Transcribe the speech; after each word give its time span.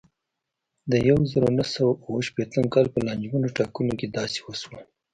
د 0.91 0.93
یوه 1.07 1.23
زرو 1.31 1.49
نهه 1.57 1.67
سوه 1.75 1.91
اوه 2.05 2.19
شپېتم 2.27 2.63
کال 2.73 2.85
په 2.93 2.99
لانجمنو 3.05 3.53
ټاکنو 3.57 3.93
کې 3.99 4.07
داسې 4.17 4.39
وشول. 4.43 4.83